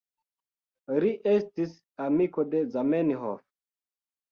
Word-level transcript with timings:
Li 1.03 1.11
estis 1.33 1.77
amiko 2.07 2.47
de 2.55 2.65
Zamenhof. 2.79 3.47